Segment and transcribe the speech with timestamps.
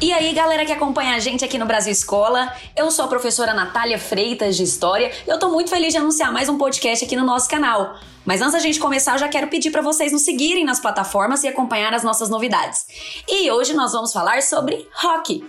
[0.00, 3.52] E aí, galera que acompanha a gente aqui no Brasil Escola, eu sou a professora
[3.52, 7.16] Natália Freitas de História e eu tô muito feliz de anunciar mais um podcast aqui
[7.16, 7.96] no nosso canal.
[8.24, 11.42] Mas antes da gente começar, eu já quero pedir para vocês nos seguirem nas plataformas
[11.42, 12.86] e acompanhar as nossas novidades.
[13.28, 15.44] E hoje nós vamos falar sobre rock.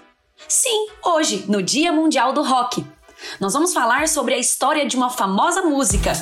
[0.47, 2.84] Sim, hoje, no Dia Mundial do Rock.
[3.39, 6.13] Nós vamos falar sobre a história de uma famosa música.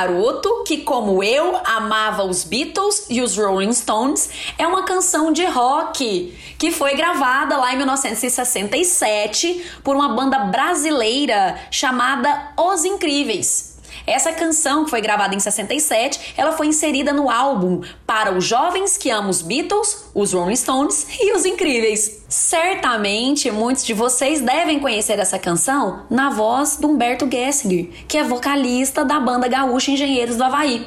[0.00, 4.30] Garoto que, como eu, amava os Beatles e os Rolling Stones.
[4.56, 11.58] É uma canção de rock que foi gravada lá em 1967 por uma banda brasileira
[11.70, 13.69] chamada Os Incríveis.
[14.10, 18.96] Essa canção, que foi gravada em 67, ela foi inserida no álbum para os jovens
[18.96, 22.24] que amam os Beatles, os Rolling Stones e os Incríveis.
[22.28, 28.24] Certamente muitos de vocês devem conhecer essa canção na voz do Humberto Gessinger, que é
[28.24, 30.86] vocalista da banda gaúcha Engenheiros do Havaí.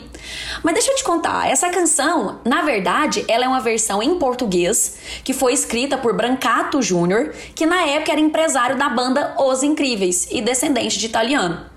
[0.62, 4.98] Mas deixa eu te contar, essa canção, na verdade, ela é uma versão em português
[5.24, 10.28] que foi escrita por Brancato Júnior, que na época era empresário da banda Os Incríveis
[10.30, 11.73] e descendente de italiano.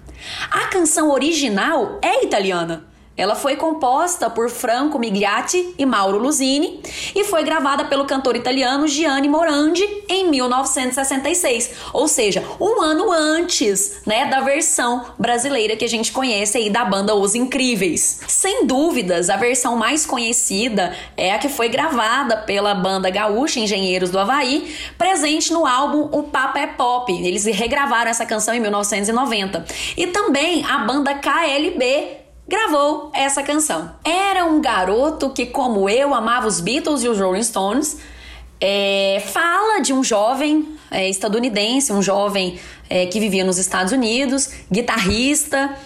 [0.50, 2.84] A canção original é italiana.
[3.16, 6.80] Ela foi composta por Franco Migliati e Mauro Luzini
[7.14, 14.02] e foi gravada pelo cantor italiano Gianni Morandi em 1966, ou seja, um ano antes,
[14.04, 18.20] né, da versão brasileira que a gente conhece aí da banda Os Incríveis.
[18.28, 24.10] Sem dúvidas, a versão mais conhecida é a que foi gravada pela banda gaúcha Engenheiros
[24.10, 27.10] do Havaí, presente no álbum O Papa é Pop.
[27.12, 29.64] Eles regravaram essa canção em 1990.
[29.96, 33.90] E também a banda KLB gravou essa canção.
[34.04, 37.98] Era um garoto que, como eu, amava os Beatles e os Rolling Stones.
[38.60, 42.58] É, fala de um jovem é, estadunidense, um jovem
[42.88, 45.76] é, que vivia nos Estados Unidos, guitarrista,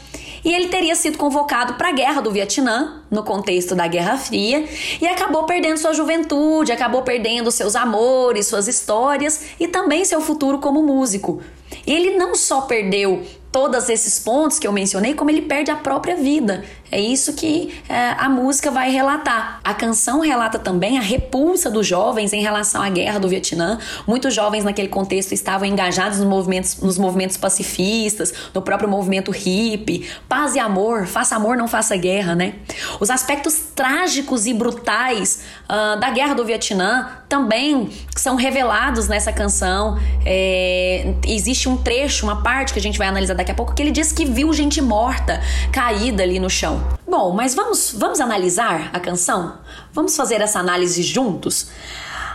[0.45, 4.65] e ele teria sido convocado para a guerra do Vietnã, no contexto da Guerra Fria,
[5.01, 10.59] e acabou perdendo sua juventude, acabou perdendo seus amores, suas histórias e também seu futuro
[10.59, 11.43] como músico.
[11.87, 13.23] Ele não só perdeu
[13.53, 16.65] todos esses pontos que eu mencionei, como ele perde a própria vida.
[16.91, 19.61] É isso que é, a música vai relatar.
[19.63, 23.79] A canção relata também a repulsa dos jovens em relação à guerra do Vietnã.
[24.07, 30.09] Muitos jovens naquele contexto estavam engajados nos movimentos, nos movimentos pacifistas, no próprio movimento hippie,
[30.29, 32.55] paz e amor, faça amor, não faça guerra, né?
[32.99, 39.99] Os aspectos trágicos e brutais uh, da guerra do Vietnã também são revelados nessa canção.
[40.27, 43.81] É, existe um trecho, uma parte que a gente vai analisar daqui a pouco, que
[43.81, 45.41] ele diz que viu gente morta
[45.73, 46.80] caída ali no chão.
[47.07, 49.59] Bom, mas vamos, vamos analisar a canção?
[49.93, 51.69] Vamos fazer essa análise juntos?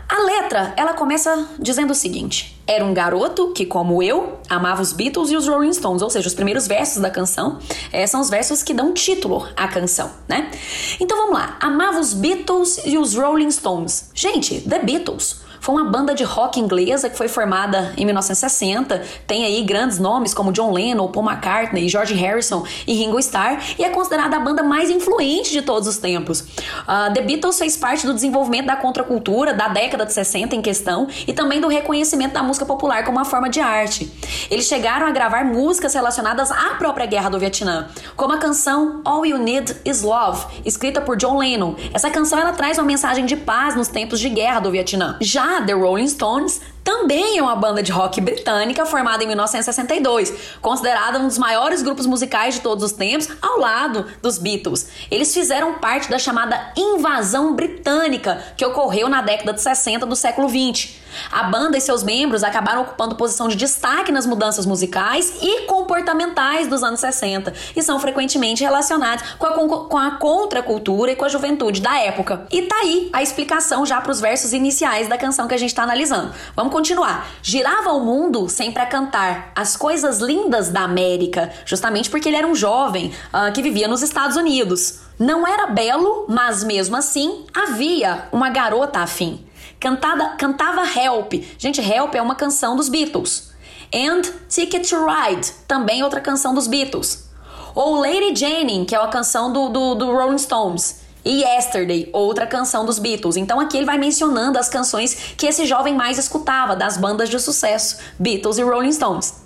[0.07, 4.93] A letra, ela começa dizendo o seguinte: Era um garoto que, como eu, amava os
[4.93, 7.57] Beatles e os Rolling Stones, ou seja, os primeiros versos da canção
[7.91, 10.51] é, são os versos que dão título à canção, né?
[10.99, 11.57] Então vamos lá.
[11.59, 14.11] Amava os Beatles e os Rolling Stones.
[14.13, 19.01] Gente, The Beatles foi uma banda de rock inglesa que foi formada em 1960.
[19.25, 23.83] Tem aí grandes nomes como John Lennon, Paul McCartney, George Harrison e Ringo Starr e
[23.83, 26.41] é considerada a banda mais influente de todos os tempos.
[26.41, 31.07] Uh, The Beatles fez parte do desenvolvimento da contracultura da década de 60 em questão
[31.25, 34.13] e também do reconhecimento da música popular como uma forma de arte.
[34.51, 39.25] Eles chegaram a gravar músicas relacionadas à própria guerra do Vietnã, como a canção All
[39.25, 41.73] You Need Is Love, escrita por John Lennon.
[41.91, 45.17] Essa canção ela traz uma mensagem de paz nos tempos de guerra do Vietnã.
[45.19, 51.17] Já The Rolling Stones também é uma banda de rock britânica formada em 1962, considerada
[51.17, 54.87] um dos maiores grupos musicais de todos os tempos, ao lado dos Beatles.
[55.09, 60.47] Eles fizeram parte da chamada invasão britânica que ocorreu na década de 60 do século
[60.47, 61.03] 20.
[61.31, 66.67] A banda e seus membros acabaram ocupando posição de destaque nas mudanças musicais e comportamentais
[66.67, 71.29] dos anos 60 e são frequentemente relacionados com a, com a contracultura e com a
[71.29, 72.45] juventude da época.
[72.51, 75.69] E tá aí a explicação já para os versos iniciais da canção que a gente
[75.69, 76.33] está analisando.
[76.55, 77.29] Vamos continuar.
[77.41, 82.45] Girava o mundo sempre a cantar as coisas lindas da América, justamente porque ele era
[82.45, 84.99] um jovem uh, que vivia nos Estados Unidos.
[85.17, 89.47] Não era belo, mas mesmo assim havia uma garota afim.
[89.79, 91.35] Cantada, cantava Help.
[91.57, 93.53] Gente, Help é uma canção dos Beatles.
[93.93, 97.29] And Ticket to Ride, também outra canção dos Beatles.
[97.73, 101.04] Ou Lady Jane, que é uma canção do, do, do Rolling Stones.
[101.25, 103.35] E Yesterday, outra canção dos Beatles.
[103.35, 107.39] Então aqui ele vai mencionando as canções que esse jovem mais escutava das bandas de
[107.39, 109.44] sucesso, Beatles e Rolling Stones.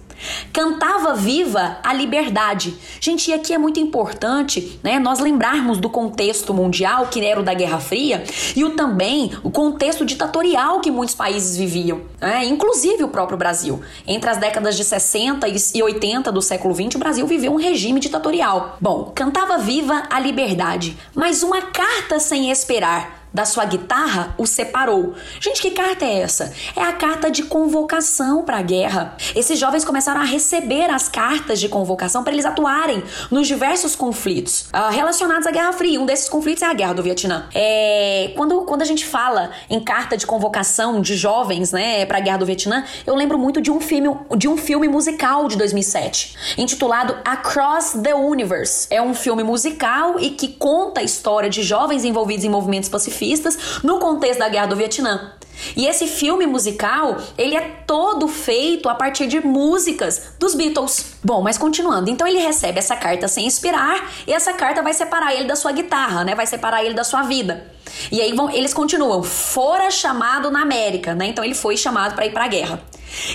[0.51, 2.75] Cantava viva a liberdade.
[3.00, 7.44] Gente, e aqui é muito importante, né, nós lembrarmos do contexto mundial que era o
[7.44, 8.24] da Guerra Fria
[8.56, 13.81] e o também o contexto ditatorial que muitos países viviam, né, inclusive o próprio Brasil.
[14.07, 18.00] Entre as décadas de 60 e 80 do século 20, o Brasil viveu um regime
[18.00, 18.77] ditatorial.
[18.80, 25.14] Bom, cantava viva a liberdade, mas uma carta sem esperar da sua guitarra o separou.
[25.40, 26.54] Gente, que carta é essa?
[26.76, 29.16] É a carta de convocação para a guerra.
[29.36, 34.68] Esses jovens começaram a receber as cartas de convocação para eles atuarem nos diversos conflitos
[34.74, 36.00] uh, relacionados à Guerra Fria.
[36.00, 37.48] Um desses conflitos é a Guerra do Vietnã.
[37.54, 42.22] É, quando, quando a gente fala em carta de convocação de jovens, né, para a
[42.22, 46.36] Guerra do Vietnã, eu lembro muito de um filme de um filme musical de 2007,
[46.58, 48.88] intitulado Across the Universe.
[48.90, 53.19] É um filme musical e que conta a história de jovens envolvidos em movimentos pacifistas
[53.19, 55.33] pacifistas no contexto da Guerra do Vietnã.
[55.75, 61.16] E esse filme musical, ele é todo feito a partir de músicas dos Beatles.
[61.21, 65.36] Bom, mas continuando, então ele recebe essa carta sem esperar e essa carta vai separar
[65.36, 66.33] ele da sua guitarra, né?
[66.33, 67.69] Vai separar ele da sua vida.
[68.10, 71.27] E aí vão, eles continuam, fora chamado na América, né?
[71.27, 72.81] Então ele foi chamado para ir para a guerra.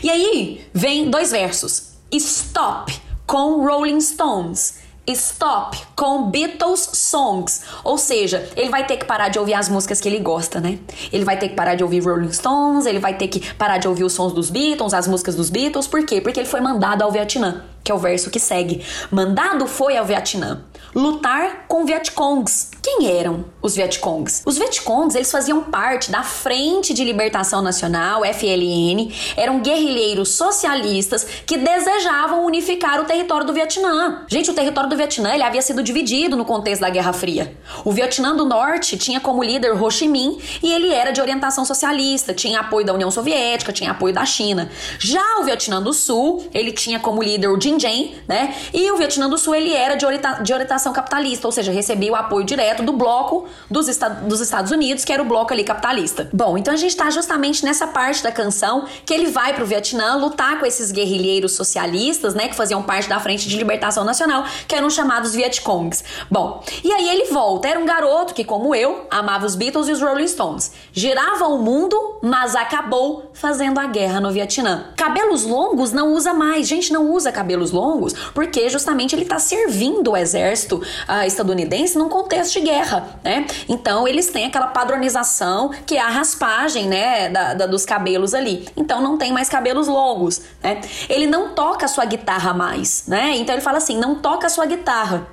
[0.02, 1.92] E aí vem dois versos.
[2.10, 2.94] Stop
[3.26, 7.62] com Rolling Stones Stop com Beatles Songs.
[7.82, 10.78] Ou seja, ele vai ter que parar de ouvir as músicas que ele gosta, né?
[11.12, 13.86] Ele vai ter que parar de ouvir Rolling Stones, ele vai ter que parar de
[13.86, 15.86] ouvir os sons dos Beatles, as músicas dos Beatles.
[15.86, 16.20] Por quê?
[16.20, 18.84] Porque ele foi mandado ao Vietnã, que é o verso que segue.
[19.10, 20.64] Mandado foi ao Vietnã
[20.94, 22.70] lutar com Vietcongs.
[22.80, 24.42] Quem eram os Vietcongs?
[24.46, 31.56] Os Vietcongs, eles faziam parte da Frente de Libertação Nacional, FLN, eram guerrilheiros socialistas que
[31.56, 34.24] desejavam unificar o território do Vietnã.
[34.28, 37.56] Gente, o território do Vietnã, ele havia sido dividido no contexto da Guerra Fria.
[37.84, 41.64] O Vietnã do Norte tinha como líder Ho Chi Minh e ele era de orientação
[41.64, 44.70] socialista, tinha apoio da União Soviética, tinha apoio da China.
[44.98, 48.54] Já o Vietnã do Sul, ele tinha como líder o Dinh Diem, né?
[48.72, 50.04] E o Vietnã do Sul, ele era de,
[50.52, 53.86] orientação capitalista, ou seja, recebia o apoio direto do bloco dos,
[54.22, 56.28] dos Estados Unidos, que era o bloco ali capitalista.
[56.32, 60.16] Bom, então a gente está justamente nessa parte da canção que ele vai pro Vietnã
[60.16, 64.74] lutar com esses guerrilheiros socialistas, né, que faziam parte da Frente de Libertação Nacional, que
[64.74, 66.04] eram chamados Vietcongs.
[66.30, 69.92] Bom, e aí ele volta, era um garoto que, como eu, amava os Beatles e
[69.92, 70.72] os Rolling Stones.
[70.92, 74.86] Girava o mundo, mas acabou fazendo a guerra no Vietnã.
[74.96, 76.66] Cabelos longos não usa mais.
[76.66, 81.98] Gente, não usa cabelos longos porque justamente ele está servindo o exército exército uh, estadunidense
[81.98, 83.46] num contexto de guerra, né?
[83.68, 88.68] Então eles têm aquela padronização que é a raspagem, né, da, da, dos cabelos ali.
[88.76, 90.80] Então não tem mais cabelos longos, né?
[91.08, 93.36] Ele não toca a sua guitarra mais, né?
[93.36, 95.26] Então ele fala assim, não toca a sua guitarra.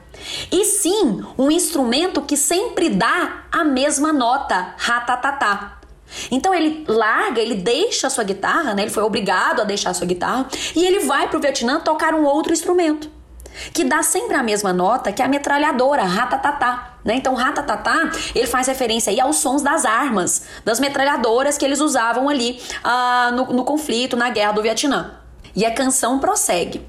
[0.51, 5.80] E sim, um instrumento que sempre dá a mesma nota, ratatatá.
[6.29, 8.83] Então ele larga, ele deixa a sua guitarra, né?
[8.83, 12.13] Ele foi obrigado a deixar a sua guitarra e ele vai para o Vietnã tocar
[12.13, 13.09] um outro instrumento
[13.73, 16.95] que dá sempre a mesma nota que a metralhadora, ratatatá.
[17.03, 17.15] Né?
[17.15, 22.29] Então, ratatatá, ele faz referência aí aos sons das armas, das metralhadoras que eles usavam
[22.29, 25.15] ali uh, no, no conflito, na guerra do Vietnã.
[25.55, 26.85] E a canção prossegue: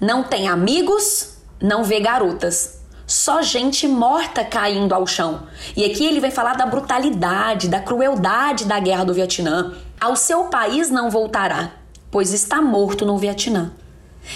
[0.00, 2.83] Não tem amigos, não vê garotas.
[3.06, 5.42] Só gente morta caindo ao chão.
[5.76, 9.74] E aqui ele vai falar da brutalidade, da crueldade da guerra do Vietnã.
[10.00, 11.72] Ao seu país não voltará,
[12.10, 13.72] pois está morto no Vietnã.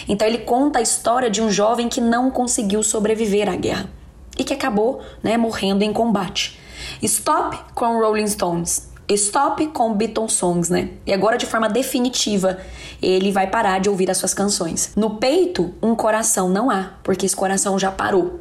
[0.06, 3.88] Então ele conta a história de um jovem que não conseguiu sobreviver à guerra
[4.36, 6.60] e que acabou né, morrendo em combate.
[7.02, 8.88] Stop com Rolling Stones.
[9.08, 10.90] Stop com Beatles Songs, né?
[11.06, 12.58] E agora, de forma definitiva,
[13.00, 14.92] ele vai parar de ouvir as suas canções.
[14.94, 18.40] No peito, um coração não há, porque esse coração já parou.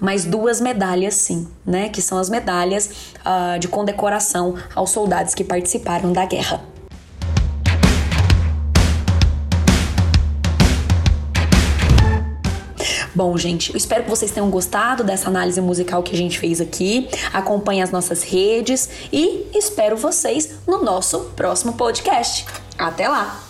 [0.00, 1.88] Mas duas medalhas, sim, né?
[1.88, 2.90] Que são as medalhas
[3.24, 6.60] uh, de condecoração aos soldados que participaram da guerra.
[13.16, 16.60] Bom, gente, eu espero que vocês tenham gostado dessa análise musical que a gente fez
[16.60, 17.08] aqui.
[17.32, 22.44] Acompanhe as nossas redes e espero vocês no nosso próximo podcast.
[22.76, 23.40] Até lá!